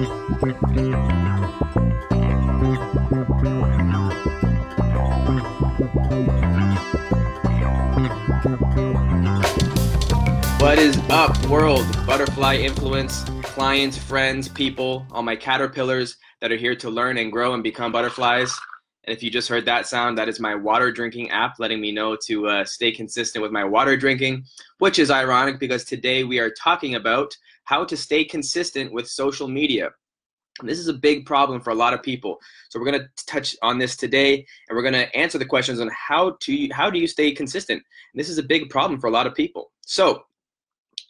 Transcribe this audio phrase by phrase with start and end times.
[0.00, 0.08] What
[10.78, 11.84] is up, world?
[12.06, 17.52] Butterfly influence, clients, friends, people, all my caterpillars that are here to learn and grow
[17.52, 18.58] and become butterflies.
[19.04, 21.92] And if you just heard that sound, that is my water drinking app letting me
[21.92, 24.44] know to uh, stay consistent with my water drinking,
[24.78, 27.36] which is ironic because today we are talking about
[27.70, 29.90] how to stay consistent with social media.
[30.58, 32.36] And this is a big problem for a lot of people.
[32.68, 35.78] So we're going to touch on this today and we're going to answer the questions
[35.78, 37.80] on how to how do you stay consistent.
[38.12, 39.70] And this is a big problem for a lot of people.
[39.82, 40.24] So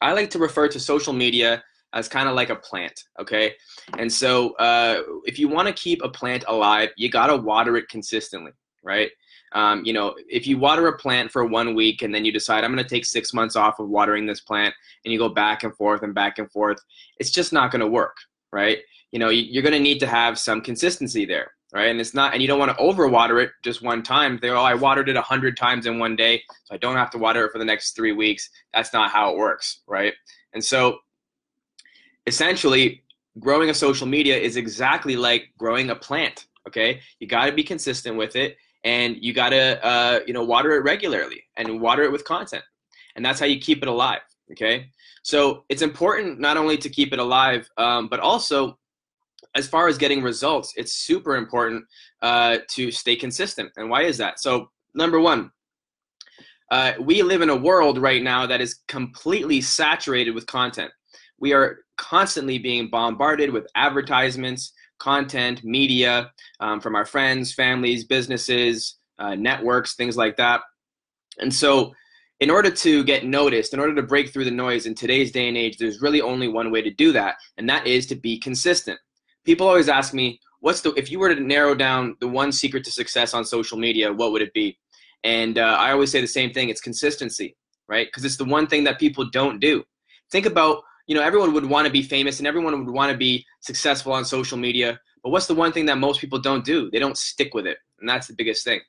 [0.03, 3.55] I like to refer to social media as kind of like a plant, okay?
[3.97, 7.79] And so uh, if you want to keep a plant alive, you got to water
[7.79, 9.11] it consistently, right?
[9.53, 12.63] Um, you know, if you water a plant for one week and then you decide
[12.63, 15.65] I'm going to take six months off of watering this plant and you go back
[15.65, 16.79] and forth and back and forth,
[17.19, 18.17] it's just not going to work,
[18.53, 18.79] right?
[19.11, 21.89] You know, you're going to need to have some consistency there, right?
[21.89, 24.39] And it's not, and you don't want to overwater it just one time.
[24.41, 27.11] They, oh, I watered it a hundred times in one day, so I don't have
[27.11, 28.49] to water it for the next three weeks.
[28.73, 30.15] That's not how it works, right?
[30.55, 30.99] And so
[32.27, 33.03] essentially
[33.39, 37.63] growing a social media is exactly like growing a plant okay you got to be
[37.63, 42.03] consistent with it and you got to uh, you know water it regularly and water
[42.03, 42.65] it with content.
[43.17, 44.21] And that's how you keep it alive
[44.53, 44.91] okay?
[45.23, 48.79] So it's important not only to keep it alive um, but also
[49.55, 51.85] as far as getting results it's super important
[52.23, 53.71] uh, to stay consistent.
[53.77, 54.41] And why is that?
[54.41, 55.51] So number one
[56.71, 60.93] uh, we live in a world right now that is completely saturated with content.
[61.41, 68.99] We are constantly being bombarded with advertisements, content, media um, from our friends, families, businesses,
[69.19, 70.61] uh, networks, things like that.
[71.41, 71.93] And so,
[72.39, 75.49] in order to get noticed, in order to break through the noise in today's day
[75.49, 78.39] and age, there's really only one way to do that, and that is to be
[78.39, 78.99] consistent.
[79.45, 82.85] People always ask me, what's the if you were to narrow down the one secret
[82.85, 84.79] to success on social media, what would it be?
[85.25, 87.57] And uh, I always say the same thing: it's consistency,
[87.89, 88.07] right?
[88.07, 89.85] Because it's the one thing that people don't do.
[90.31, 93.19] Think about you know, everyone would want to be famous and everyone would want to
[93.19, 95.01] be successful on social media.
[95.25, 96.89] But what's the one thing that most people don't do?
[96.89, 97.79] They don't stick with it.
[97.99, 98.81] And that's the biggest thing.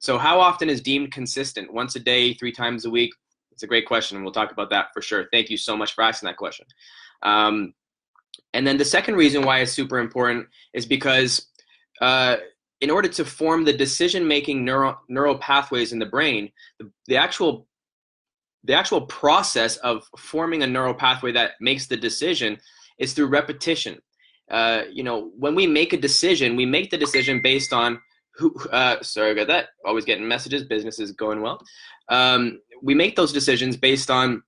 [0.00, 1.72] So, how often is deemed consistent?
[1.72, 3.12] Once a day, three times a week?
[3.52, 4.16] It's a great question.
[4.16, 5.28] And we'll talk about that for sure.
[5.30, 6.66] Thank you so much for asking that question.
[7.22, 7.74] Um,
[8.54, 11.46] and then the second reason why it's super important is because
[12.00, 12.38] uh,
[12.80, 16.50] in order to form the decision making neural, neural pathways in the brain,
[16.80, 17.68] the, the actual
[18.64, 22.58] the actual process of forming a neural pathway that makes the decision
[22.98, 24.00] is through repetition.
[24.50, 28.00] Uh, you know, when we make a decision, we make the decision based on
[28.34, 28.54] who.
[28.70, 29.68] Uh, sorry about that.
[29.84, 30.64] Always getting messages.
[30.64, 31.60] Business is going well.
[32.08, 34.42] Um, we make those decisions based on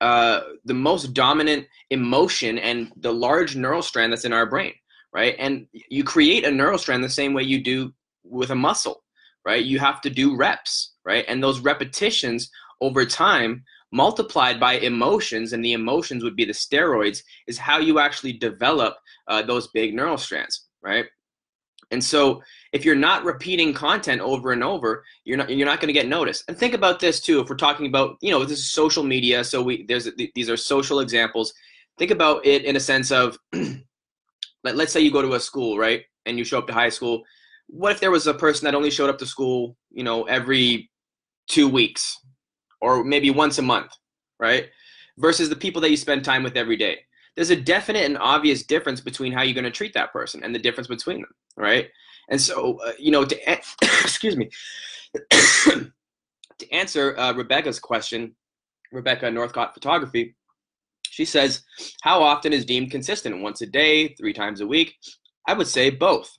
[0.00, 4.72] uh, the most dominant emotion and the large neural strand that's in our brain,
[5.12, 5.34] right?
[5.38, 9.02] And you create a neural strand the same way you do with a muscle,
[9.44, 9.64] right?
[9.64, 11.24] You have to do reps, right?
[11.26, 12.50] And those repetitions
[12.80, 17.98] over time multiplied by emotions and the emotions would be the steroids is how you
[17.98, 18.96] actually develop
[19.28, 21.06] uh, those big neural strands right?
[21.90, 25.88] And so if you're not repeating content over and over you're not you're not going
[25.88, 26.44] to get noticed.
[26.48, 29.42] And think about this too if we're talking about you know this is social media
[29.42, 31.52] so we there's these are social examples.
[31.98, 35.78] Think about it in a sense of let, let's say you go to a school
[35.78, 37.22] right and you show up to high school.
[37.68, 40.90] What if there was a person that only showed up to school you know every
[41.48, 42.18] two weeks
[42.80, 43.92] or maybe once a month,
[44.38, 44.68] right?
[45.18, 46.98] Versus the people that you spend time with every day.
[47.34, 50.54] There's a definite and obvious difference between how you're going to treat that person and
[50.54, 51.88] the difference between them, right?
[52.30, 53.52] And so, uh, you know, to
[53.82, 54.50] excuse me,
[55.30, 58.34] to answer uh, Rebecca's question,
[58.92, 60.34] Rebecca Northcott Photography,
[61.08, 61.62] she says,
[62.02, 63.42] "How often is deemed consistent?
[63.42, 64.96] Once a day, three times a week?"
[65.46, 66.36] I would say both.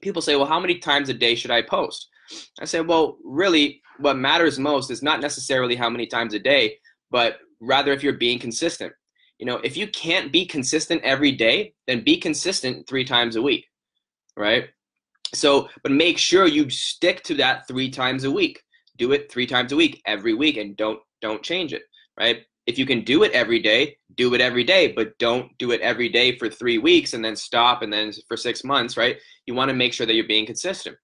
[0.00, 2.08] People say, "Well, how many times a day should I post?"
[2.60, 6.78] I say, "Well, really, what matters most is not necessarily how many times a day,
[7.10, 8.92] but rather if you're being consistent.
[9.38, 13.42] You know, if you can't be consistent every day, then be consistent three times a
[13.42, 13.66] week,
[14.36, 14.68] right?
[15.34, 18.60] So, but make sure you stick to that three times a week.
[18.98, 21.82] Do it three times a week, every week, and don't don't change it,
[22.18, 22.42] right?
[22.66, 25.80] If you can do it every day, do it every day, but don't do it
[25.80, 29.16] every day for three weeks and then stop and then for six months, right?
[29.46, 30.96] You want to make sure that you're being consistent.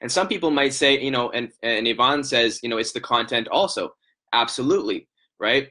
[0.00, 3.00] And some people might say, you know, and, and Yvonne says, you know, it's the
[3.00, 3.94] content also.
[4.32, 5.08] Absolutely,
[5.40, 5.68] right?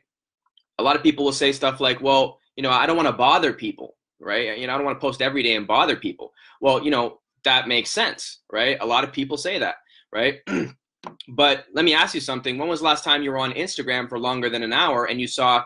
[0.79, 3.13] A lot of people will say stuff like, well, you know, I don't want to
[3.13, 4.57] bother people, right?
[4.57, 6.33] You know, I don't want to post every day and bother people.
[6.61, 8.77] Well, you know, that makes sense, right?
[8.81, 9.75] A lot of people say that,
[10.11, 10.39] right?
[11.29, 12.57] but let me ask you something.
[12.57, 15.21] When was the last time you were on Instagram for longer than an hour and
[15.21, 15.63] you saw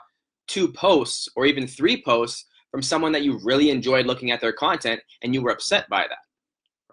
[0.48, 4.54] two posts or even three posts from someone that you really enjoyed looking at their
[4.54, 6.18] content and you were upset by that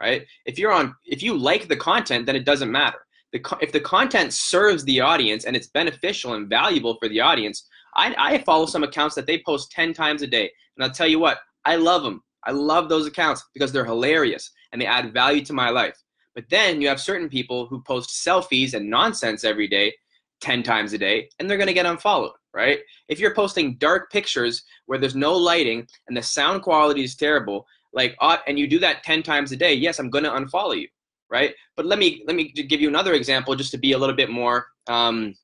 [0.00, 0.26] right?
[0.46, 2.98] If you're on if you like the content then it doesn't matter.
[3.32, 7.68] The, if the content serves the audience and it's beneficial and valuable for the audience
[7.94, 10.50] I, I follow some accounts that they post 10 times a day.
[10.76, 14.50] And i'll tell you what i love them i love those accounts because they're hilarious
[14.72, 15.96] and they add value to my life.
[16.34, 19.94] But then you have certain people who post selfies and nonsense every day
[20.40, 22.80] 10 times a day and they're going to get unfollowed right?
[23.08, 27.66] If you're posting dark pictures where there's no lighting and the sound quality is terrible
[27.98, 30.78] like uh, and you do that 10 times a day yes i'm going to unfollow
[30.80, 30.88] you
[31.30, 31.54] right?
[31.76, 34.30] But let me let me give you another example just to be a little bit
[34.30, 35.34] more um,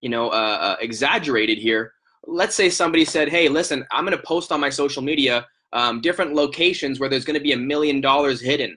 [0.00, 1.92] you know uh, uh, exaggerated here.
[2.26, 6.00] Let's say somebody said hey listen i'm going to post on my social media um,
[6.00, 8.76] different locations where there's going to be a million dollars hidden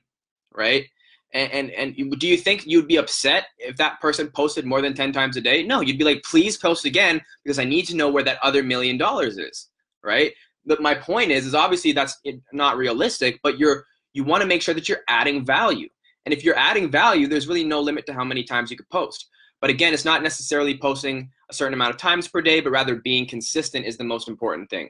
[0.53, 0.85] right?
[1.33, 4.93] And, and and do you think you'd be upset if that person posted more than
[4.93, 5.63] 10 times a day?
[5.63, 8.63] No you'd be like please post again because i need to know where that other
[8.63, 9.69] million dollars is
[10.03, 10.33] right
[10.67, 12.19] but my point is is obviously that's
[12.53, 15.87] not realistic but you're you want to make sure that you're adding value.
[16.25, 18.89] And if you're adding value there's really no limit to how many times you could
[18.89, 19.27] post.
[19.61, 22.95] But again it's not necessarily posting a certain amount of times per day but rather
[22.95, 24.89] being consistent is the most important thing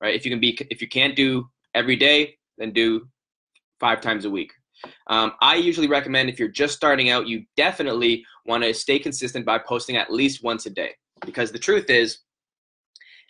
[0.00, 0.14] right?
[0.14, 3.06] If you can be if you can't do every day then do
[3.80, 4.52] five times a week.
[5.08, 9.44] Um, I usually recommend if you're just starting out, you definitely want to stay consistent
[9.44, 10.90] by posting at least once a day.
[11.24, 12.18] Because the truth is,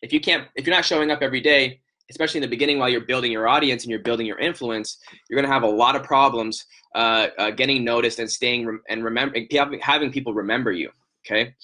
[0.02, 1.80] if you can't, if you're not showing up every day,
[2.10, 4.98] especially in the beginning while you're building your audience and you're building your influence,
[5.28, 6.64] you're going to have a lot of problems
[6.94, 9.38] uh, uh, getting noticed and staying and remember
[9.80, 10.90] having people remember you.
[11.26, 11.54] Okay.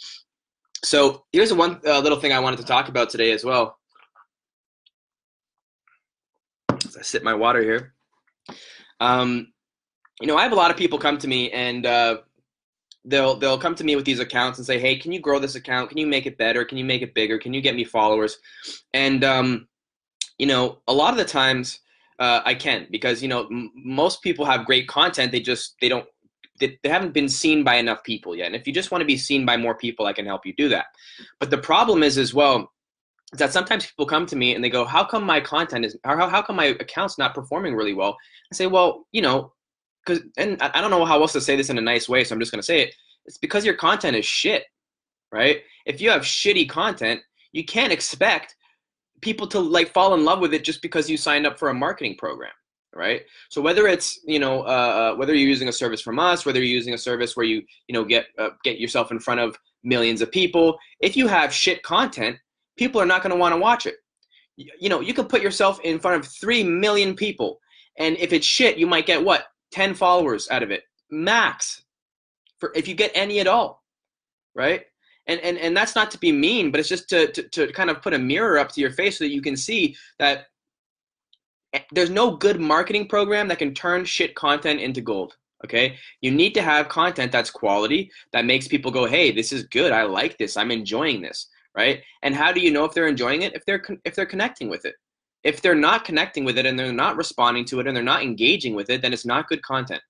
[0.85, 3.79] So here's one uh, little thing I wanted to talk about today as well.
[6.85, 7.95] As I sip my water here.
[8.99, 9.53] Um,
[10.21, 12.19] you know, I have a lot of people come to me and uh,
[13.05, 15.55] they'll they'll come to me with these accounts and say, "Hey, can you grow this
[15.55, 15.89] account?
[15.89, 16.65] Can you make it better?
[16.65, 17.39] Can you make it bigger?
[17.39, 18.39] Can you get me followers?"
[18.95, 19.69] And um,
[20.43, 21.79] you know, a lot of the times
[22.19, 25.31] uh, I can because you know m- most people have great content.
[25.31, 26.05] They just they don't
[26.59, 28.47] they, they haven't been seen by enough people yet.
[28.47, 30.53] And if you just want to be seen by more people, I can help you
[30.55, 30.87] do that.
[31.39, 32.73] But the problem is as well
[33.33, 35.97] is that sometimes people come to me and they go, "How come my content is?
[36.03, 38.17] How how come my account's not performing really well?"
[38.53, 39.53] I say, "Well, you know."
[40.05, 42.35] because and I don't know how else to say this in a nice way, so
[42.35, 42.97] I'm just gonna say it.
[43.27, 44.65] It's because your content is shit,
[45.31, 45.63] right?
[45.87, 47.21] If you have shitty content,
[47.53, 48.57] you can't expect
[49.23, 51.75] people to like fall in love with it just because you signed up for a
[51.75, 52.53] marketing program,
[52.95, 53.23] right?
[53.49, 56.59] So whether it's you know uh, uh whether you're using a service from us, whether
[56.59, 59.57] you're using a service where you you know get uh, get yourself in front of
[59.83, 62.37] millions of people, if you have shit content,
[62.77, 63.97] people are not going to want to watch it.
[64.57, 67.59] You, you know, you could put yourself in front of three million people,
[67.99, 71.83] and if it's shit, you might get what 10 followers out of it max
[72.59, 73.83] for if you get any at all
[74.55, 74.85] right
[75.27, 77.91] and and, and that's not to be mean but it's just to, to, to kind
[77.91, 80.47] of put a mirror up to your face so that you can see that
[81.73, 85.97] eh, there's no good marketing program that can turn shit content into gold okay?
[86.23, 89.93] You need to have content that's quality that makes people go hey this is good.
[89.93, 90.57] I like this.
[90.57, 92.03] I'm enjoying this right?
[92.23, 93.55] And how do you know if they're enjoying it?
[93.55, 94.95] If they're if they're connecting with it.
[95.45, 98.23] If they're not connecting with it and they're not responding to it and they're not
[98.23, 100.03] engaging with it then it's not good content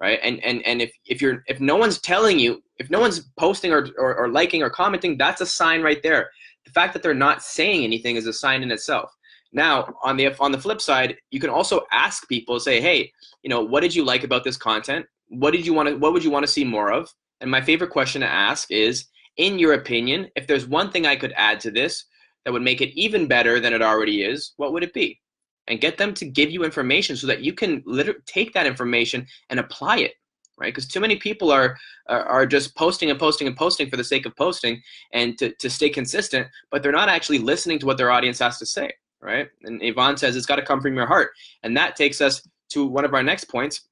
[0.00, 0.18] right?
[0.22, 3.72] And and and if if you're if no one's telling you if no one's posting
[3.72, 6.30] or, or, or liking or commenting that's a sign right there.
[6.64, 9.10] The fact that they're not saying anything is a sign in itself.
[9.52, 13.50] Now on the on the flip side you can also ask people say hey you
[13.50, 15.06] know what did you like about this content?
[15.28, 17.12] What did you want to what would you want to see more of?
[17.40, 21.16] And my favorite question to ask is in your opinion if there's one thing i
[21.16, 22.04] could add to this
[22.44, 25.20] that would make it even better than it already is, what would it be?
[25.68, 29.26] And get them to give you information so that you can literally take that information
[29.50, 30.14] and apply it,
[30.58, 30.74] right?
[30.74, 31.76] Because too many people are,
[32.08, 35.54] are, are just posting and posting and posting for the sake of posting and to,
[35.56, 38.92] to stay consistent, but they're not actually listening to what their audience has to say,
[39.20, 39.48] right?
[39.62, 41.30] And Yvonne says it's got to come from your heart,
[41.62, 43.82] and that takes us to one of our next points.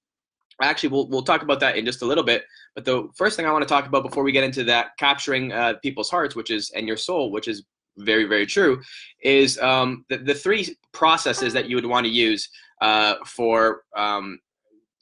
[0.61, 2.45] Actually, we'll we'll talk about that in just a little bit.
[2.75, 5.53] But the first thing I want to talk about before we get into that capturing
[5.53, 7.65] uh, people's hearts, which is and your soul, which is
[7.99, 8.81] very very true
[9.23, 12.49] is um, the, the three processes that you would want to use
[12.81, 14.39] uh, for um,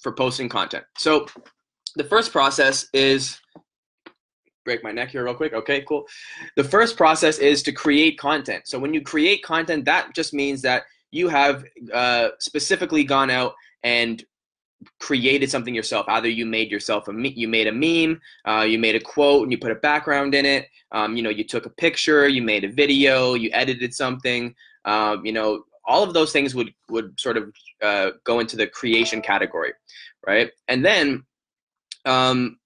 [0.03, 0.85] for posting content.
[0.99, 1.27] So
[1.97, 3.39] the first process is
[4.65, 6.05] break my neck here real quick okay cool.
[6.57, 8.65] The first process is to create content.
[8.67, 13.55] So when you create content that just means that you have uh, specifically gone out
[13.85, 14.25] and
[15.01, 16.07] created something yourself.
[16.09, 19.53] Either you made yourself a you made a meme, uh, you made a quote, and
[19.53, 20.67] you put a background in it.
[20.93, 24.55] Um, you know, you took a picture, you made a video, you edited something.
[24.85, 27.53] Um, you know, all of those things would would sort of
[27.83, 29.73] uh, go into the creation category,
[30.27, 30.51] right?
[30.69, 31.25] And then
[32.05, 32.59] um,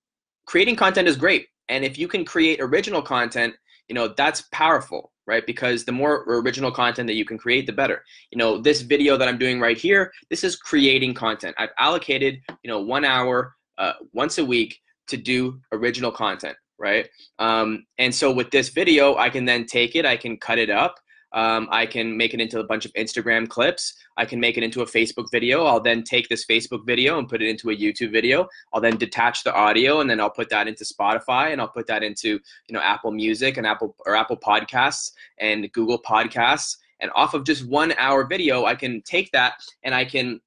[0.46, 3.54] creating content is great, and if you can create original content,
[3.88, 5.46] you know that's powerful, right?
[5.46, 8.02] Because the more original content that you can create, the better.
[8.30, 11.54] You know, this video that I'm doing right here, this is creating content.
[11.58, 17.08] I've allocated, you know, one hour uh, once a week to do original content, right?
[17.38, 20.70] Um, and so with this video, I can then take it, I can cut it
[20.70, 20.96] up,
[21.32, 23.94] um, I can make it into a bunch of Instagram clips.
[24.16, 25.64] I can make it into a Facebook video.
[25.64, 28.48] I'll then take this Facebook video and put it into a YouTube video.
[28.72, 31.86] I'll then detach the audio and then I'll put that into Spotify and I'll put
[31.86, 36.76] that into you know Apple Music and Apple or Apple Podcasts and Google Podcasts.
[37.00, 40.40] And off of just one hour video, I can take that and I can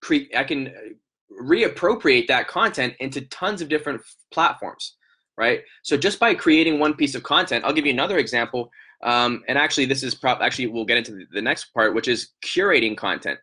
[0.00, 0.30] create.
[0.36, 0.72] I can
[1.40, 4.96] reappropriate that content into tons of different platforms
[5.38, 8.70] right so just by creating one piece of content i'll give you another example
[9.02, 12.30] um, and actually, this is prob- actually we'll get into the next part, which is
[12.44, 13.38] curating content.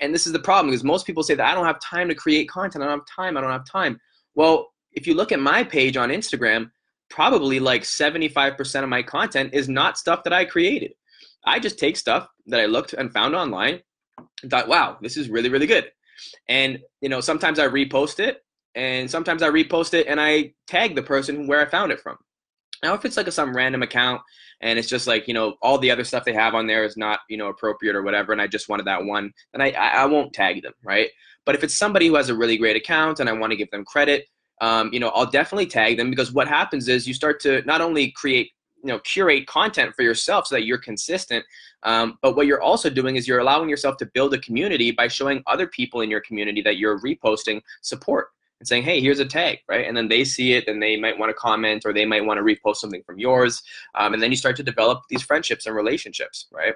[0.00, 2.14] And this is the problem because most people say that I don't have time to
[2.14, 2.82] create content.
[2.82, 3.36] I don't have time.
[3.36, 4.00] I don't have time.
[4.34, 6.70] Well, if you look at my page on Instagram,
[7.08, 10.92] probably like 75% of my content is not stuff that I created.
[11.44, 13.80] I just take stuff that I looked and found online
[14.42, 15.90] and thought, wow, this is really, really good.
[16.48, 18.42] And, you know, sometimes I repost it
[18.74, 22.16] and sometimes I repost it and I tag the person where I found it from.
[22.82, 24.20] Now, if it's like a, some random account
[24.60, 26.96] and it's just like you know all the other stuff they have on there is
[26.96, 30.04] not you know appropriate or whatever and i just wanted that one then i i
[30.04, 31.08] won't tag them right?
[31.44, 33.70] But if it's somebody who has a really great account and i want to give
[33.70, 34.26] them credit
[34.60, 37.80] um, you know i'll definitely tag them because what happens is you start to not
[37.80, 38.50] only create
[38.82, 41.44] you know curate content for yourself so that you're consistent
[41.82, 45.06] um, but what you're also doing is you're allowing yourself to build a community by
[45.06, 48.28] showing other people in your community that you're reposting support
[48.60, 49.86] and saying, hey, here's a tag, right?
[49.86, 52.38] And then they see it and they might want to comment or they might want
[52.38, 53.62] to repost something from yours.
[53.94, 56.74] Um, and then you start to develop these friendships and relationships, right?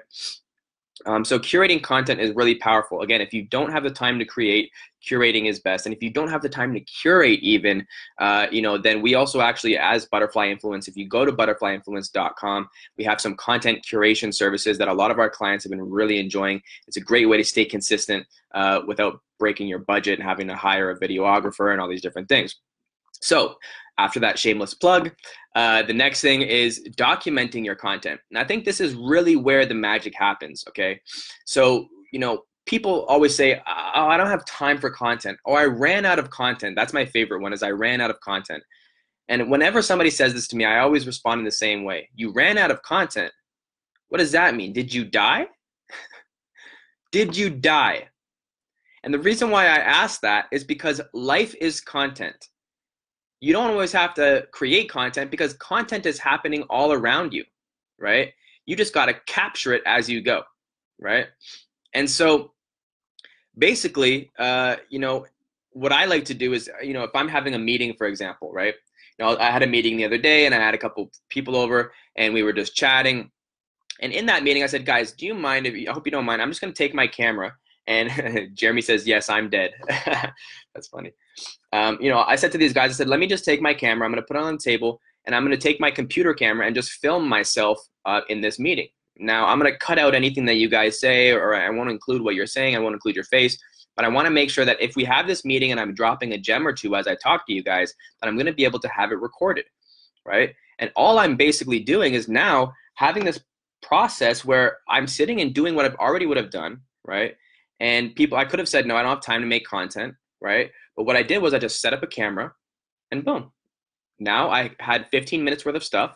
[1.05, 3.01] Um, so curating content is really powerful.
[3.01, 4.71] Again, if you don't have the time to create,
[5.03, 5.85] curating is best.
[5.85, 7.85] And if you don't have the time to curate even,
[8.19, 12.69] uh, you know, then we also actually, as Butterfly Influence, if you go to butterflyinfluence.com,
[12.97, 16.19] we have some content curation services that a lot of our clients have been really
[16.19, 16.61] enjoying.
[16.87, 20.55] It's a great way to stay consistent uh, without breaking your budget and having to
[20.55, 22.57] hire a videographer and all these different things.
[23.21, 23.55] So
[23.97, 25.11] after that shameless plug,
[25.55, 28.21] uh, the next thing is documenting your content.
[28.29, 30.63] And I think this is really where the magic happens.
[30.69, 31.01] Okay.
[31.45, 35.39] So, you know, people always say, oh, I don't have time for content.
[35.47, 36.75] Oh, I ran out of content.
[36.75, 38.61] That's my favorite one is I ran out of content.
[39.27, 42.09] And whenever somebody says this to me, I always respond in the same way.
[42.13, 43.31] You ran out of content.
[44.09, 44.71] What does that mean?
[44.71, 45.47] Did you die?
[47.11, 48.10] Did you die?
[49.03, 52.49] And the reason why I ask that is because life is content.
[53.39, 57.43] You don't always have to create content because content is happening all around you,
[57.97, 58.31] right?
[58.67, 60.43] You just got to capture it as you go,
[60.99, 61.27] right?
[61.95, 62.51] And so
[63.57, 65.25] basically, uh, you know,
[65.71, 68.51] what I like to do is, you know, if I'm having a meeting, for example,
[68.51, 68.75] right?
[69.17, 71.55] You know, I had a meeting the other day and I had a couple people
[71.55, 73.31] over and we were just chatting.
[74.01, 76.11] And in that meeting, I said, guys, do you mind if you, I hope you
[76.11, 77.55] don't mind, I'm just going to take my camera
[77.87, 79.73] and Jeremy says, Yes, I'm dead.
[80.73, 81.11] That's funny.
[81.73, 83.73] Um, you know, I said to these guys, I said, Let me just take my
[83.73, 84.05] camera.
[84.05, 86.33] I'm going to put it on the table and I'm going to take my computer
[86.33, 88.87] camera and just film myself uh, in this meeting.
[89.17, 92.23] Now, I'm going to cut out anything that you guys say, or I won't include
[92.23, 92.75] what you're saying.
[92.75, 93.57] I won't include your face.
[93.95, 96.31] But I want to make sure that if we have this meeting and I'm dropping
[96.31, 98.63] a gem or two as I talk to you guys, that I'm going to be
[98.63, 99.65] able to have it recorded,
[100.25, 100.55] right?
[100.79, 103.41] And all I'm basically doing is now having this
[103.81, 107.35] process where I'm sitting and doing what I've already would have done, right?
[107.81, 110.69] And people, I could have said, no, I don't have time to make content, right?
[110.95, 112.53] But what I did was I just set up a camera
[113.09, 113.51] and boom.
[114.19, 116.15] Now I had 15 minutes worth of stuff,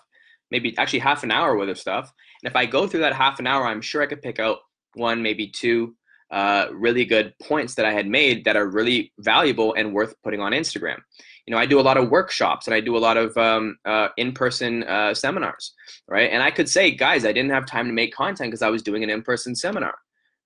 [0.51, 2.13] maybe actually half an hour worth of stuff.
[2.43, 4.59] And if I go through that half an hour, I'm sure I could pick out
[4.93, 5.95] one, maybe two
[6.29, 10.41] uh, really good points that I had made that are really valuable and worth putting
[10.41, 10.99] on Instagram.
[11.47, 13.75] You know, I do a lot of workshops and I do a lot of um,
[13.85, 15.73] uh, in-person uh, seminars,
[16.07, 16.29] right?
[16.31, 18.83] And I could say, guys, I didn't have time to make content because I was
[18.83, 19.95] doing an in-person seminar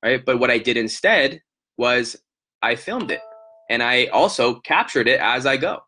[0.04, 0.24] right?
[0.26, 1.42] But what I did instead
[1.78, 2.16] was
[2.62, 3.22] I filmed it
[3.70, 5.80] and I also captured it as I go,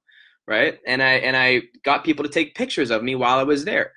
[0.47, 0.79] right?
[0.87, 3.91] And I and I got people to take pictures of me while I was there.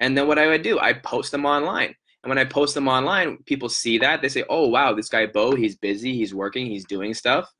[0.00, 1.94] And then what I would do, I post them online.
[2.22, 5.26] And when I post them online, people see that they say, "Oh wow, this guy
[5.26, 7.52] Bo, he's busy, he's working, he's doing stuff."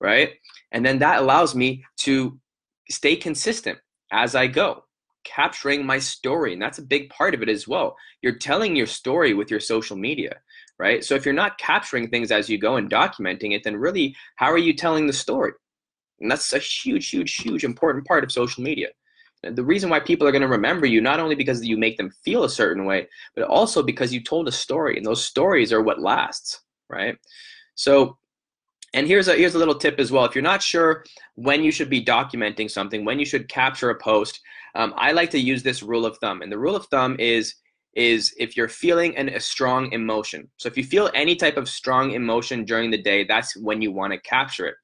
[0.00, 0.30] Right?
[0.72, 2.38] And then that allows me to
[2.90, 3.78] stay consistent
[4.12, 4.84] as I go,
[5.24, 6.52] capturing my story.
[6.52, 7.96] And that's a big part of it as well.
[8.22, 10.36] You're telling your story with your social media
[10.78, 11.04] right?
[11.04, 14.50] So if you're not capturing things as you go and documenting it, then really, how
[14.50, 15.52] are you telling the story?
[16.20, 18.88] And that's a huge, huge, huge important part of social media.
[19.42, 22.10] The reason why people are going to remember you, not only because you make them
[22.24, 25.82] feel a certain way, but also because you told a story, and those stories are
[25.82, 27.16] what lasts, right?
[27.74, 28.16] So,
[28.94, 30.24] and here's a here's a little tip as well.
[30.24, 31.04] If you're not sure
[31.34, 34.40] when you should be documenting something, when you should capture a post,
[34.74, 36.42] um, I like to use this rule of thumb.
[36.42, 37.54] And the rule of thumb is
[37.96, 40.48] is if you're feeling an, a strong emotion.
[40.58, 43.90] So if you feel any type of strong emotion during the day, that's when you
[43.90, 44.74] want to capture it.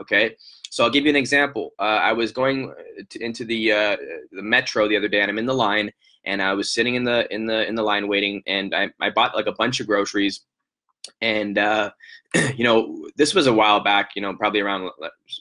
[0.00, 0.36] Okay.
[0.68, 1.72] So I'll give you an example.
[1.78, 2.74] Uh, I was going
[3.08, 3.96] to, into the uh,
[4.32, 5.90] the metro the other day, and I'm in the line,
[6.24, 9.10] and I was sitting in the in the in the line waiting, and I, I
[9.10, 10.40] bought like a bunch of groceries,
[11.22, 11.90] and uh,
[12.56, 14.90] you know this was a while back, you know probably around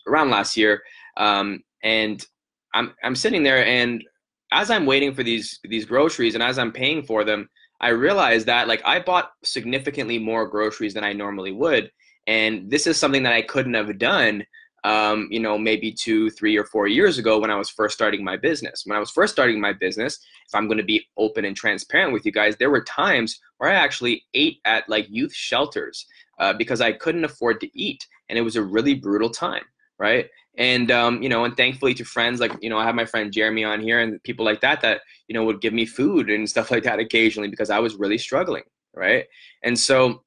[0.08, 0.84] around last year,
[1.18, 2.26] um, and
[2.74, 4.04] I'm I'm sitting there, and
[4.52, 7.50] as I'm waiting for these these groceries, and as I'm paying for them,
[7.82, 11.92] I realized that like I bought significantly more groceries than I normally would,
[12.28, 14.46] and this is something that I couldn't have done
[14.86, 18.24] um, you know, maybe two, three, or four years ago when I was first starting
[18.24, 18.84] my business.
[18.86, 22.14] When I was first starting my business, if I'm going to be open and transparent
[22.14, 26.06] with you guys, there were times where I actually ate at like youth shelters
[26.40, 29.64] uh, because I couldn't afford to eat, and it was a really brutal time,
[29.98, 30.30] right?
[30.58, 33.32] And um, you know, and thankfully to friends like you know, I have my friend
[33.32, 36.50] Jeremy on here and people like that that you know would give me food and
[36.50, 39.26] stuff like that occasionally because I was really struggling, right?
[39.64, 40.24] And so,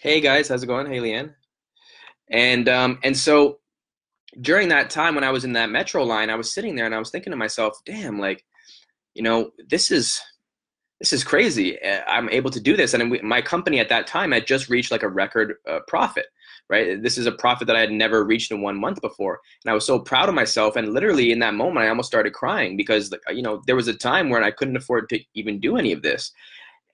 [0.00, 0.86] hey guys, how's it going?
[0.86, 1.34] Hey Leanne.
[2.30, 3.58] And um, and so
[4.40, 6.94] during that time when I was in that metro line, I was sitting there and
[6.94, 8.44] I was thinking to myself, damn, like,
[9.14, 10.20] you know, this is
[11.00, 11.80] this is crazy.
[11.82, 14.70] Eh, I'm able to do this, and we, my company at that time had just
[14.70, 16.26] reached like a record uh, profit.
[16.72, 19.70] Right, this is a profit that I had never reached in one month before, and
[19.70, 20.74] I was so proud of myself.
[20.74, 23.94] And literally in that moment, I almost started crying because, you know, there was a
[23.94, 26.32] time when I couldn't afford to even do any of this.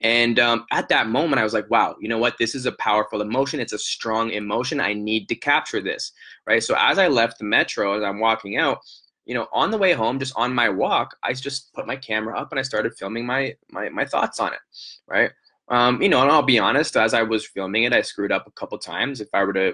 [0.01, 2.37] And um, at that moment, I was like, wow, you know what?
[2.37, 3.61] This is a powerful emotion.
[3.61, 4.81] It's a strong emotion.
[4.81, 6.11] I need to capture this,
[6.45, 6.61] right?
[6.61, 8.79] So as I left the metro, as I'm walking out,
[9.25, 12.37] you know, on the way home, just on my walk, I just put my camera
[12.37, 14.59] up and I started filming my my, my thoughts on it,
[15.07, 15.31] right?
[15.69, 18.47] Um, you know, and I'll be honest, as I was filming it, I screwed up
[18.47, 19.21] a couple times.
[19.21, 19.73] If I were to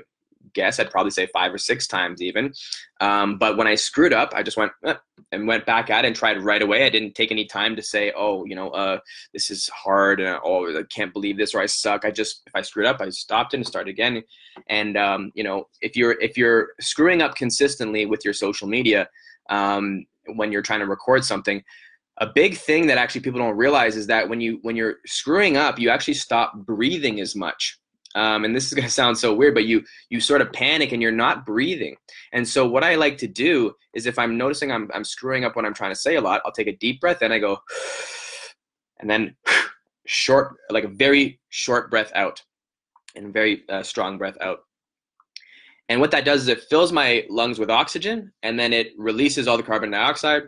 [0.53, 2.53] guess, I'd probably say five or six times even.
[3.01, 4.95] Um, but when I screwed up, I just went eh,
[5.31, 6.85] and went back at it and tried right away.
[6.85, 8.99] I didn't take any time to say, oh, you know, uh,
[9.33, 12.05] this is hard, and oh, I can't believe this, or I suck.
[12.05, 14.23] I just, if I screwed up, I stopped and started again.
[14.67, 19.10] And um, you know, if you're if you're screwing up consistently with your social media
[19.49, 20.05] um,
[20.36, 21.63] when you're trying to record something,
[22.19, 25.58] a big thing that actually people don't realize is that when you when you're screwing
[25.58, 27.78] up, you actually stop breathing as much.
[28.15, 30.93] Um, and this is going to sound so weird but you you sort of panic
[30.93, 31.97] and you're not breathing.
[32.32, 35.58] And so what i like to do is if i'm noticing i'm, I'm screwing up
[35.58, 37.60] what i'm trying to say a lot i'll take a deep breath and i go
[39.01, 39.36] and then
[40.06, 42.41] short like a very short breath out
[43.15, 44.60] and very uh, strong breath out.
[45.88, 49.47] And what that does is it fills my lungs with oxygen and then it releases
[49.47, 50.43] all the carbon dioxide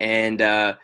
[0.00, 0.74] and uh,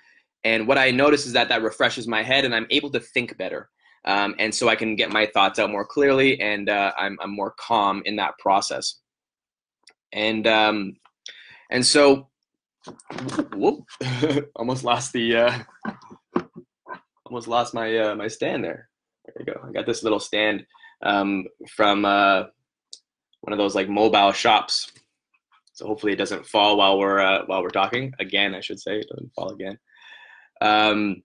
[0.45, 3.37] and what i notice is that that refreshes my head and i'm able to think
[3.37, 3.69] better
[4.07, 7.35] um, and so I can get my thoughts out more clearly, and uh, I'm, I'm
[7.35, 8.97] more calm in that process.
[10.13, 10.97] And um,
[11.71, 12.29] and so,
[13.55, 13.85] whoop,
[14.57, 15.59] almost lost the uh,
[17.25, 18.89] almost lost my uh, my stand there.
[19.25, 19.61] There you go.
[19.67, 20.67] I got this little stand
[21.03, 22.45] um, from uh,
[23.41, 24.93] one of those like mobile shops.
[25.75, 28.13] So hopefully it doesn't fall while we're uh, while we're talking.
[28.21, 29.79] Again, I should say it doesn't fall again.
[30.61, 31.23] Um,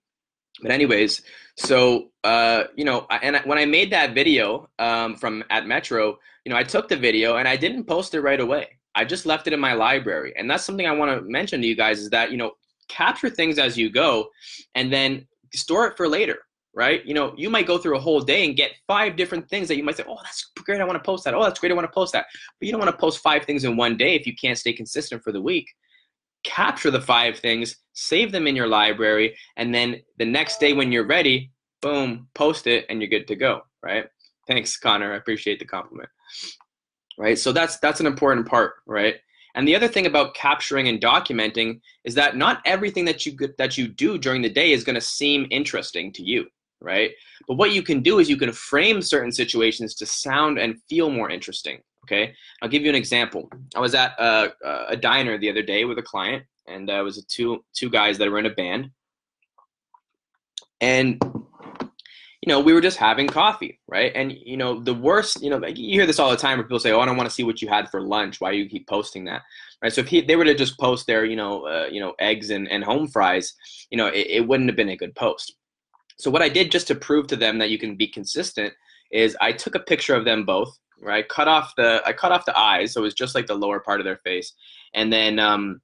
[0.60, 1.22] but anyways,
[1.56, 6.50] so uh, you know, and when I made that video um, from at Metro, you
[6.50, 8.68] know, I took the video and I didn't post it right away.
[8.96, 11.66] I just left it in my library, and that's something I want to mention to
[11.66, 12.52] you guys is that you know,
[12.88, 14.28] capture things as you go,
[14.74, 16.38] and then store it for later.
[16.72, 17.04] Right?
[17.04, 19.76] You know, you might go through a whole day and get five different things that
[19.76, 20.80] you might say, "Oh, that's great!
[20.80, 21.34] I want to post that.
[21.34, 21.72] Oh, that's great!
[21.72, 22.26] I want to post that."
[22.58, 24.72] But you don't want to post five things in one day if you can't stay
[24.72, 25.68] consistent for the week
[26.42, 30.92] capture the five things, save them in your library, and then the next day when
[30.92, 34.06] you're ready, boom, post it and you're good to go, right?
[34.46, 35.12] Thanks, Connor.
[35.12, 36.08] I appreciate the compliment.
[37.18, 37.38] Right?
[37.38, 39.16] So that's that's an important part, right?
[39.54, 43.76] And the other thing about capturing and documenting is that not everything that you that
[43.76, 46.46] you do during the day is going to seem interesting to you,
[46.80, 47.10] right?
[47.46, 51.10] But what you can do is you can frame certain situations to sound and feel
[51.10, 53.48] more interesting, Okay, I'll give you an example.
[53.76, 54.52] I was at a,
[54.88, 58.18] a diner the other day with a client, and uh, it was two two guys
[58.18, 58.90] that were in a band,
[60.80, 64.12] and you know we were just having coffee, right?
[64.14, 66.80] And you know the worst, you know, you hear this all the time where people
[66.80, 68.40] say, "Oh, I don't want to see what you had for lunch.
[68.40, 69.42] Why do you keep posting that?"
[69.82, 69.92] Right?
[69.92, 72.50] So if he, they were to just post their, you know, uh, you know, eggs
[72.50, 73.54] and, and home fries,
[73.90, 75.54] you know, it, it wouldn't have been a good post.
[76.20, 78.74] So what I did just to prove to them that you can be consistent
[79.10, 81.28] is I took a picture of them both right?
[81.28, 83.80] Cut off the I cut off the eyes, so it was just like the lower
[83.80, 84.52] part of their face,
[84.94, 85.80] and then um,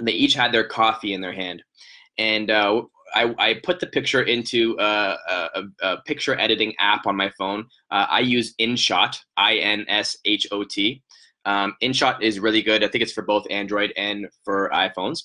[0.00, 1.62] they each had their coffee in their hand,
[2.18, 2.82] and uh,
[3.14, 7.66] I, I put the picture into a, a, a picture editing app on my phone.
[7.90, 11.02] Uh, I use InShot, I N S H O T.
[11.44, 12.82] Um, InShot is really good.
[12.82, 15.24] I think it's for both Android and for iPhones.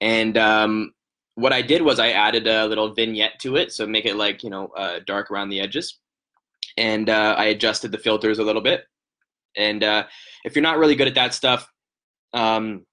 [0.00, 0.92] And um,
[1.38, 4.42] what I did was I added a little vignette to it, so make it like
[4.42, 6.00] you know uh, dark around the edges,
[6.76, 8.84] and uh, I adjusted the filters a little bit.
[9.56, 10.04] And uh,
[10.44, 11.70] if you're not really good at that stuff,
[12.34, 12.84] um,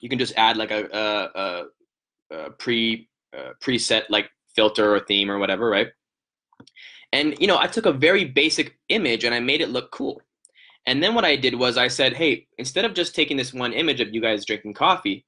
[0.00, 5.00] you can just add like a, a, a, a pre uh, preset like filter or
[5.00, 5.88] theme or whatever, right?
[7.12, 10.20] And you know, I took a very basic image and I made it look cool.
[10.86, 13.72] And then what I did was I said, hey, instead of just taking this one
[13.72, 15.24] image of you guys drinking coffee,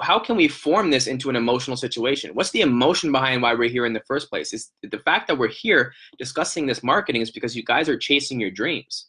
[0.00, 2.34] how can we form this into an emotional situation?
[2.34, 4.52] What's the emotion behind why we're here in the first place?
[4.52, 8.40] Is the fact that we're here discussing this marketing is because you guys are chasing
[8.40, 9.08] your dreams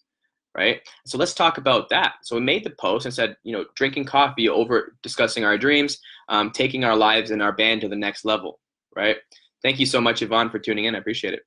[0.56, 0.82] right?
[1.06, 2.16] So let's talk about that.
[2.24, 6.00] So we made the post and said, you know, drinking coffee over discussing our dreams,
[6.28, 8.60] um, taking our lives and our band to the next level,
[8.96, 9.18] right?
[9.62, 10.96] Thank you so much, Yvonne, for tuning in.
[10.96, 11.44] I appreciate it.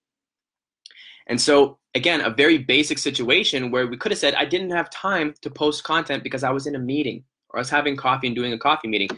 [1.26, 4.90] And so, again, a very basic situation where we could have said, I didn't have
[4.90, 8.36] time to post content because I was in a meeting or was having coffee and
[8.36, 9.08] doing a coffee meeting.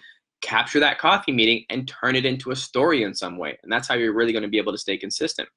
[0.41, 3.59] Capture that coffee meeting and turn it into a story in some way.
[3.63, 5.49] And that's how you're really going to be able to stay consistent.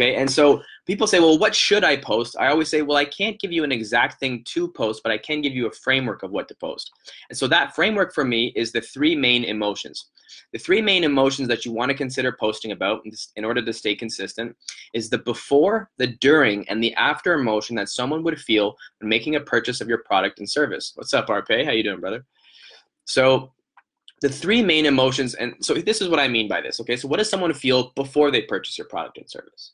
[0.00, 2.34] Okay, and so people say, well, what should I post?
[2.40, 5.18] I always say, well, I can't give you an exact thing to post, but I
[5.18, 6.90] can give you a framework of what to post.
[7.28, 10.06] And so that framework for me is the three main emotions.
[10.54, 13.02] The three main emotions that you want to consider posting about
[13.36, 14.56] in order to stay consistent
[14.94, 19.36] is the before, the during, and the after emotion that someone would feel when making
[19.36, 20.92] a purchase of your product and service.
[20.94, 21.62] What's up, Arpe?
[21.66, 22.24] How you doing, brother?
[23.04, 23.52] So
[24.22, 26.80] the three main emotions, and so this is what I mean by this.
[26.80, 29.72] Okay, so what does someone feel before they purchase your product and service?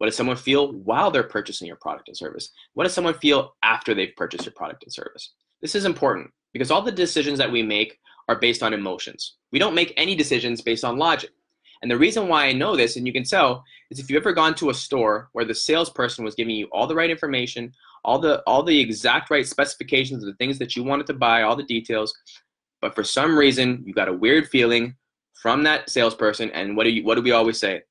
[0.00, 2.52] What does someone feel while they're purchasing your product and service?
[2.72, 5.34] What does someone feel after they've purchased your product and service?
[5.60, 9.36] This is important because all the decisions that we make are based on emotions.
[9.52, 11.32] We don't make any decisions based on logic.
[11.82, 14.32] And the reason why I know this, and you can tell, is if you've ever
[14.32, 17.70] gone to a store where the salesperson was giving you all the right information,
[18.02, 21.42] all the all the exact right specifications of the things that you wanted to buy,
[21.42, 22.14] all the details,
[22.80, 24.96] but for some reason you got a weird feeling
[25.42, 27.82] from that salesperson, and what do you what do we always say?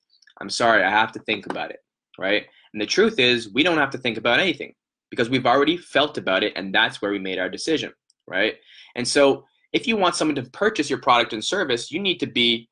[0.41, 1.81] I'm sorry, I have to think about it
[2.19, 2.45] right?
[2.73, 4.73] And the truth is, we don't have to think about anything
[5.09, 7.91] because we've already felt about it, and that's where we made our decision,
[8.27, 8.55] right?
[8.95, 12.27] And so, if you want someone to purchase your product and service, you need to
[12.27, 12.69] be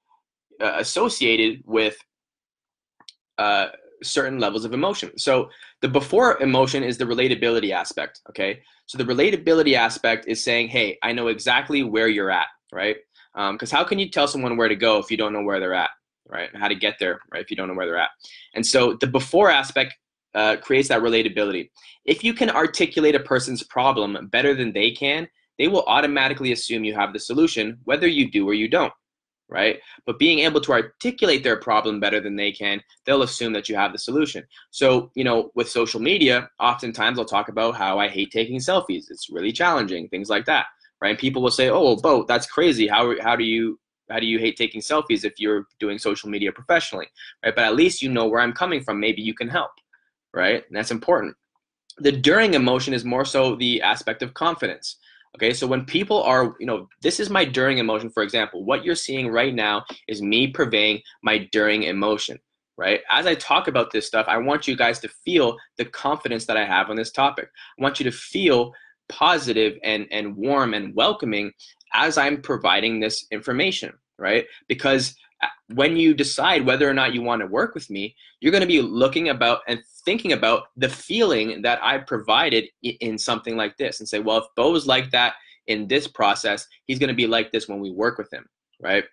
[0.62, 1.96] uh, associated with
[3.38, 3.68] uh,
[4.04, 5.18] certain levels of emotion.
[5.18, 5.50] So,
[5.82, 8.62] the before emotion is the relatability aspect, okay?
[8.86, 12.98] So, the relatability aspect is saying, hey, I know exactly where you're at, right?
[13.34, 15.60] Because um, how can you tell someone where to go if you don't know where
[15.60, 15.92] they're at?
[16.30, 16.50] Right?
[16.56, 17.42] How to get there, right?
[17.42, 18.10] If you don't know where they're at.
[18.54, 19.96] And so the before aspect
[20.36, 21.70] uh, creates that relatability.
[22.06, 26.84] If you can articulate a person's problem better than they can, they will automatically assume
[26.84, 28.94] you have the solution, whether you do or you don't,
[29.50, 29.80] right?
[30.06, 33.76] But being able to articulate their problem better than they can, they'll assume that you
[33.76, 34.44] have the solution.
[34.70, 39.10] So, you know, with social media, oftentimes I'll talk about how I hate taking selfies.
[39.10, 40.68] It's really challenging, things like that,
[41.02, 41.10] right?
[41.10, 42.88] And people will say, oh, well, Bo, that's crazy.
[42.88, 46.52] How, how do you how do you hate taking selfies if you're doing social media
[46.52, 47.08] professionally
[47.44, 47.56] right?
[47.56, 49.00] But at least you know where i'm coming from.
[49.00, 49.72] Maybe you can help
[50.34, 50.64] right?
[50.68, 51.36] And that's important.
[52.00, 54.98] The during emotion is more so the aspect of confidence
[55.36, 55.54] okay?
[55.54, 58.64] So when people are you know this is my during emotion for example.
[58.64, 62.40] What you're seeing right now is me purveying my during emotion
[62.78, 63.02] right?
[63.10, 66.58] As i talk about this stuff i want you guys to feel the confidence that
[66.58, 67.50] i have on this topic.
[67.80, 68.74] I want you to feel
[69.10, 71.52] positive and and warm and welcoming
[71.94, 74.46] as I'm providing this information, right?
[74.68, 78.52] Because uh, when you decide whether or not you want to work with me, you're
[78.52, 83.56] going to be looking about and thinking about the feeling that I provided in something
[83.56, 85.34] like this and say, well, if Bo's like that
[85.68, 88.48] in this process, he's going to be like this when we work with him,
[88.82, 89.04] right?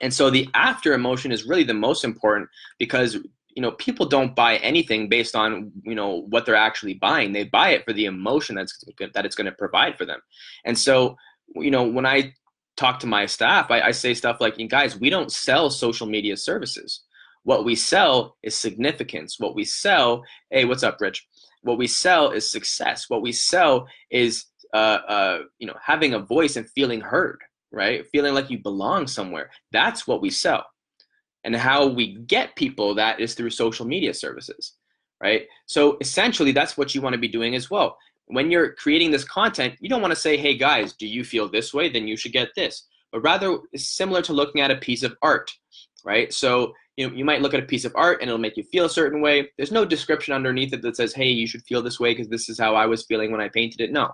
[0.00, 3.18] And so the after emotion is really the most important because
[3.54, 7.44] you know people don't buy anything based on you know what they're actually buying they
[7.44, 10.20] buy it for the emotion that's that it's going to provide for them
[10.64, 11.16] and so
[11.54, 12.34] you know, when I
[12.76, 16.36] talk to my staff, I, I say stuff like, guys, we don't sell social media
[16.36, 17.02] services.
[17.42, 19.38] What we sell is significance.
[19.38, 21.26] What we sell, hey, what's up, Rich?
[21.62, 23.06] What we sell is success.
[23.08, 27.38] What we sell is, uh, uh, you know, having a voice and feeling heard,
[27.70, 28.06] right?
[28.12, 29.50] Feeling like you belong somewhere.
[29.72, 30.64] That's what we sell.
[31.44, 34.74] And how we get people that is through social media services,
[35.22, 35.46] right?
[35.66, 37.96] So essentially, that's what you want to be doing as well
[38.32, 41.48] when you're creating this content, you don't want to say, hey guys, do you feel
[41.48, 41.88] this way?
[41.88, 42.86] Then you should get this.
[43.12, 45.50] But rather, it's similar to looking at a piece of art,
[46.04, 46.32] right?
[46.32, 48.62] So you know, you might look at a piece of art and it'll make you
[48.62, 49.50] feel a certain way.
[49.56, 52.48] There's no description underneath it that says, hey, you should feel this way because this
[52.48, 53.90] is how I was feeling when I painted it.
[53.90, 54.10] No,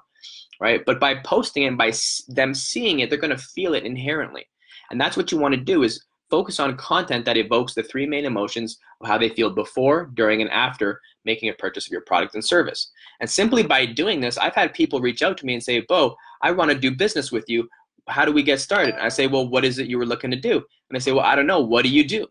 [0.60, 0.82] right?
[0.86, 1.92] But by posting it and by
[2.28, 4.46] them seeing it, they're going to feel it inherently.
[4.90, 8.06] And that's what you want to do is focus on content that evokes the three
[8.06, 12.02] main emotions of how they feel before, during, and after making a purchase of your
[12.02, 12.90] product and service.
[13.20, 16.16] And simply by doing this, I've had people reach out to me and say, Bo,
[16.42, 17.68] I want to do business with you.
[18.08, 18.94] how do we get started?
[18.94, 20.54] And I say, well, what is it you were looking to do?
[20.54, 21.60] And they say, well, I don't know.
[21.60, 22.26] What do you do?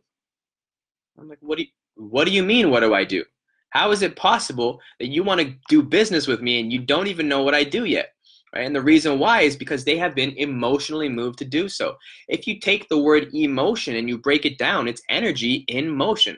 [1.19, 2.71] I'm like, what do you, what do you mean?
[2.71, 3.23] What do I do?
[3.71, 7.07] How is it possible that you want to do business with me and you don't
[7.07, 8.14] even know what I do yet?
[8.55, 8.65] Right?
[8.65, 11.97] And the reason why is because they have been emotionally moved to do so.
[12.29, 16.37] If you take the word emotion and you break it down, it's energy in motion.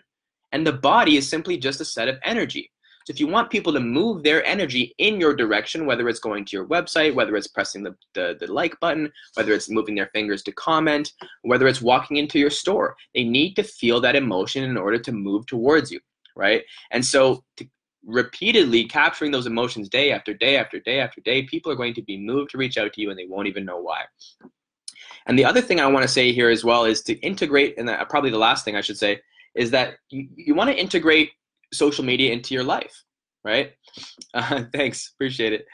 [0.52, 2.72] And the body is simply just a set of energy.
[3.06, 6.44] So if you want people to move their energy in your direction, whether it's going
[6.46, 10.10] to your website, whether it's pressing the, the, the, like button, whether it's moving their
[10.14, 14.64] fingers to comment, whether it's walking into your store, they need to feel that emotion
[14.64, 16.00] in order to move towards you
[16.38, 16.64] right?
[16.92, 17.68] And so to,
[18.08, 22.02] repeatedly capturing those emotions day after day after day after day, people are going to
[22.02, 24.04] be moved to reach out to you and they won't even know why.
[25.28, 27.90] And the other thing I want to say here as well is to integrate, and
[28.10, 29.20] probably the last thing I should say,
[29.56, 31.32] is that you, you want to integrate
[31.74, 33.04] social media into your life,
[33.44, 33.74] right?
[34.34, 35.66] Uh, thanks, appreciate it.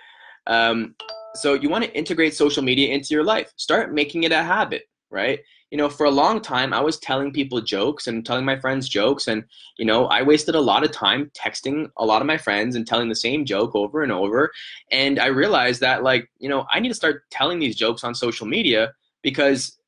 [0.48, 0.96] Um,
[1.36, 3.52] so you want to integrate social media into your life.
[3.58, 5.40] Start making it a habit, right?
[5.74, 8.88] You know, for a long time, I was telling people jokes and telling my friends
[8.88, 9.28] jokes.
[9.28, 9.44] And,
[9.80, 12.86] you know, I wasted a lot of time texting a lot of my friends and
[12.86, 14.52] telling the same joke over and over.
[14.92, 18.14] And I realized that, like, you know, I need to start telling these jokes on
[18.14, 19.80] social media because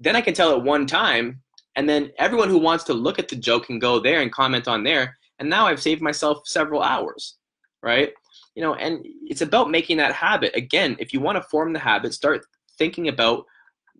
[0.00, 1.42] then I can tell it one time.
[1.76, 4.66] And then everyone who wants to look at the joke can go there and comment
[4.66, 5.18] on there.
[5.38, 7.36] And now I've saved myself several hours,
[7.82, 8.14] right?
[8.54, 10.56] You know, and it's about making that habit.
[10.56, 12.46] Again, if you want to form the habit, start
[12.78, 13.44] thinking about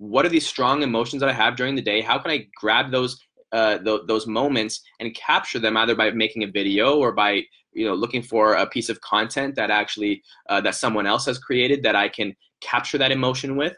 [0.02, 2.00] what are these strong emotions that I have during the day?
[2.00, 3.20] How can I grab those
[3.52, 7.86] uh, th- those moments and capture them either by making a video or by you
[7.86, 11.84] know looking for a piece of content that actually uh, that someone else has created
[11.84, 13.76] that I can capture that emotion with,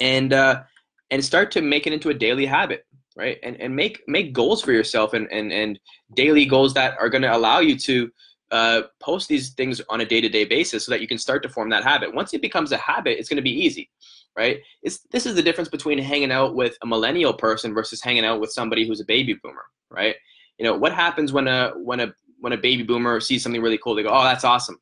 [0.00, 0.62] and uh,
[1.10, 2.84] and start to make it into a daily habit,
[3.16, 3.38] right?
[3.42, 5.80] And and make make goals for yourself and and and
[6.14, 8.10] daily goals that are going to allow you to
[8.50, 11.70] uh, post these things on a day-to-day basis so that you can start to form
[11.70, 12.14] that habit.
[12.14, 13.88] Once it becomes a habit, it's going to be easy
[14.36, 14.58] right?
[14.82, 18.40] It's, this is the difference between hanging out with a millennial person versus hanging out
[18.40, 20.16] with somebody who's a baby boomer, right?
[20.58, 23.78] You know, what happens when a when a when a baby boomer sees something really
[23.78, 23.94] cool?
[23.94, 24.78] They go, "Oh, that's awesome,"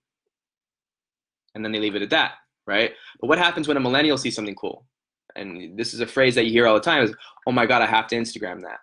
[1.55, 2.33] and then they leave it at that,
[2.67, 2.93] right?
[3.21, 4.85] But what happens when a millennial sees something cool?
[5.37, 7.15] And this is a phrase that you hear all the time: "Is
[7.47, 8.81] oh my god, I have to Instagram that."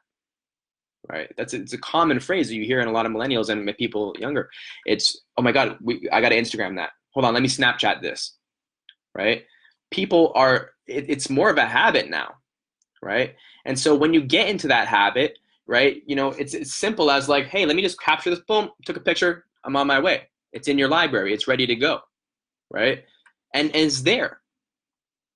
[1.10, 1.32] Right?
[1.38, 3.78] That's a, it's a common phrase that you hear in a lot of millennials and
[3.78, 4.50] people younger.
[4.86, 6.92] It's oh my god, we, I got to Instagram that.
[7.12, 8.36] Hold on, let me Snapchat this.
[9.16, 9.46] Right?
[9.92, 12.34] People are it, it's more of a habit now
[13.02, 13.36] right?
[13.66, 17.28] And so when you get into that habit right you know it's as simple as
[17.28, 20.24] like hey let me just capture this boom took a picture i'm on my way.
[20.54, 22.02] It's in your library it's ready to go
[22.70, 23.04] right?
[23.54, 24.40] And, and it's there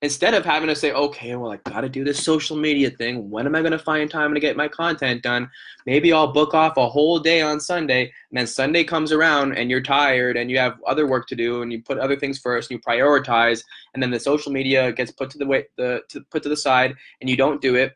[0.01, 3.29] instead of having to say, okay, well, I got to do this social media thing.
[3.29, 5.49] When am I going to find time to get my content done?
[5.85, 8.03] Maybe I'll book off a whole day on Sunday.
[8.31, 11.61] And then Sunday comes around and you're tired and you have other work to do
[11.61, 13.63] and you put other things first and you prioritize.
[13.93, 16.57] And then the social media gets put to the way, the to, put to the
[16.57, 17.95] side and you don't do it.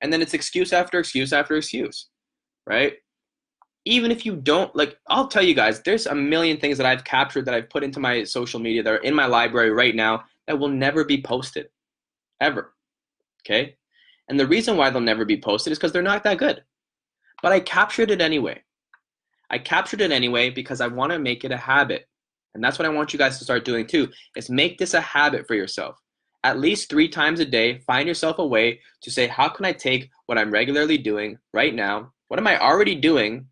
[0.00, 2.06] And then it's excuse after excuse after excuse,
[2.64, 2.94] right?
[3.84, 7.02] Even if you don't like, I'll tell you guys, there's a million things that I've
[7.02, 10.24] captured that I've put into my social media that are in my library right now
[10.48, 11.68] that will never be posted,
[12.40, 12.74] ever.
[13.44, 13.76] Okay?
[14.28, 16.64] And the reason why they'll never be posted is because they're not that good.
[17.42, 18.62] But I captured it anyway.
[19.50, 22.08] I captured it anyway because I want to make it a habit.
[22.54, 25.00] And that's what I want you guys to start doing too, is make this a
[25.00, 25.98] habit for yourself.
[26.44, 29.72] At least three times a day, find yourself a way to say, how can I
[29.72, 32.12] take what I'm regularly doing right now?
[32.28, 33.46] What am I already doing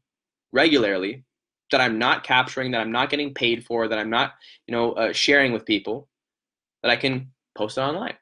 [0.53, 1.25] regularly
[1.73, 4.35] that I'm not capturing, that I'm not getting paid for, that I'm not,
[4.67, 6.09] you know, uh, sharing with people?
[6.87, 8.15] That I can post it online.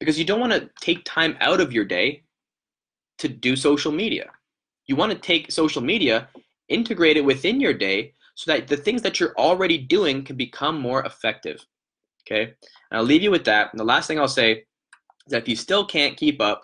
[0.00, 2.24] Because you don't want to take time out of your day
[3.18, 4.30] to do social media.
[4.86, 6.28] You want to take social media,
[6.68, 10.80] integrate it within your day so that the things that you're already doing can become
[10.80, 11.64] more effective.
[12.26, 12.42] Okay?
[12.90, 13.72] And I'll leave you with that.
[13.72, 16.62] And the last thing I'll say is that if you still can't keep up,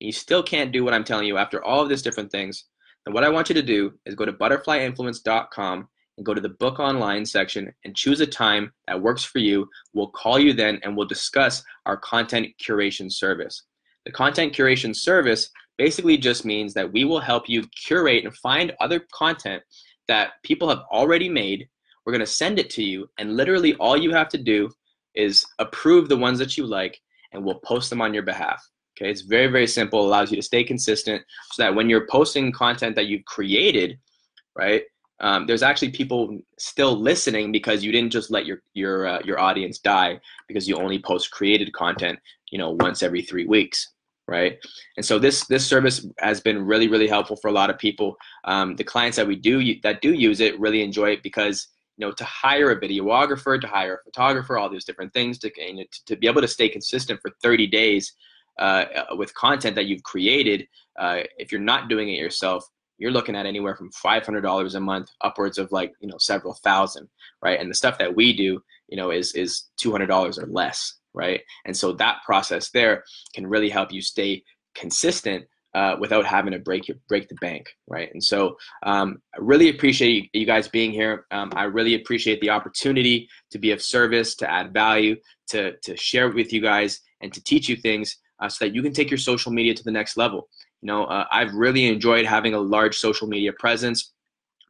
[0.00, 2.64] and you still can't do what I'm telling you after all of these different things,
[3.04, 6.48] then what I want you to do is go to butterflyinfluence.com and go to the
[6.48, 9.68] book online section and choose a time that works for you.
[9.92, 13.62] We'll call you then and we'll discuss our content curation service.
[14.04, 18.72] The content curation service basically just means that we will help you curate and find
[18.80, 19.62] other content
[20.08, 21.68] that people have already made.
[22.04, 24.70] We're going to send it to you, and literally all you have to do
[25.14, 27.00] is approve the ones that you like,
[27.32, 28.64] and we'll post them on your behalf.
[28.96, 32.52] Okay, it's very, very simple, allows you to stay consistent so that when you're posting
[32.52, 33.98] content that you've created,
[34.56, 34.84] right,
[35.20, 39.40] um, there's actually people still listening because you didn't just let your your uh, your
[39.40, 42.18] audience die because you only post created content
[42.50, 43.92] you know once every three weeks
[44.28, 44.58] right
[44.96, 48.16] and so this this service has been really really helpful for a lot of people
[48.44, 52.06] um, the clients that we do that do use it really enjoy it because you
[52.06, 55.86] know, to hire a videographer, to hire a photographer, all these different things to, to,
[56.06, 58.12] to be able to stay consistent for 30 days
[58.58, 60.66] uh, with content that you've created.
[60.98, 62.66] Uh, if you're not doing it yourself,
[62.98, 67.08] you're looking at anywhere from $500 a month upwards of like, you know, several thousand,
[67.42, 67.60] right?
[67.60, 71.40] And the stuff that we do, you know, is, is $200 or less, right?
[71.64, 73.04] And so that process there
[73.34, 74.42] can really help you stay
[74.74, 78.08] consistent uh, without having to break your break the bank, right?
[78.14, 81.26] And so um, I really appreciate you guys being here.
[81.30, 85.16] Um, I really appreciate the opportunity to be of service, to add value,
[85.48, 88.82] to to share with you guys, and to teach you things uh, so that you
[88.82, 90.48] can take your social media to the next level.
[90.82, 94.12] You know, uh, I've really enjoyed having a large social media presence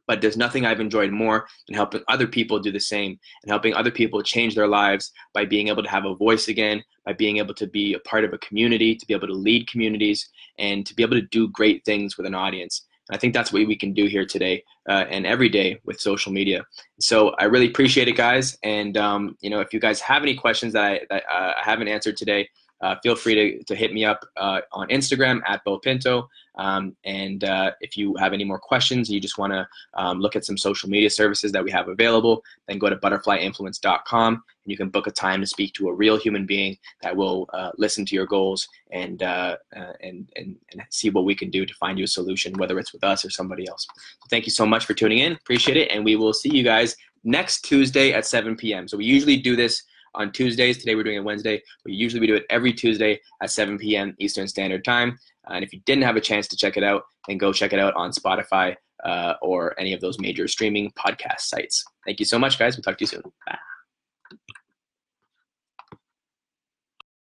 [0.07, 3.73] but there's nothing I've enjoyed more than helping other people do the same and helping
[3.73, 7.37] other people change their lives by being able to have a voice again, by being
[7.37, 10.85] able to be a part of a community, to be able to lead communities, and
[10.85, 12.85] to be able to do great things with an audience.
[13.11, 16.31] I think that's what we can do here today uh, and every day with social
[16.31, 16.65] media.
[16.99, 18.57] So I really appreciate it, guys.
[18.63, 21.63] And um, you know, if you guys have any questions that I, that, uh, I
[21.63, 22.49] haven't answered today,
[22.81, 26.29] uh, feel free to, to hit me up uh, on Instagram at Bo Pinto.
[26.55, 30.35] Um, and uh, if you have any more questions, you just want to um, look
[30.35, 34.75] at some social media services that we have available, then go to butterflyinfluence.com and you
[34.75, 38.05] can book a time to speak to a real human being that will uh, listen
[38.05, 41.73] to your goals and, uh, uh, and, and, and see what we can do to
[41.75, 43.85] find you a solution, whether it's with us or somebody else.
[43.95, 45.33] So thank you so much for tuning in.
[45.33, 45.91] Appreciate it.
[45.91, 48.87] And we will see you guys next Tuesday at 7 p.m.
[48.87, 49.83] So we usually do this
[50.17, 50.77] on Tuesdays.
[50.77, 51.61] Today we're doing it Wednesday.
[51.83, 54.15] But usually we do it every Tuesday at 7 p.m.
[54.19, 55.17] Eastern Standard Time.
[55.49, 57.73] Uh, and if you didn't have a chance to check it out, then go check
[57.73, 58.75] it out on Spotify
[59.05, 61.85] uh, or any of those major streaming podcast sites.
[62.05, 62.75] Thank you so much, guys.
[62.75, 63.23] We'll talk to you soon.
[63.45, 63.57] Bye.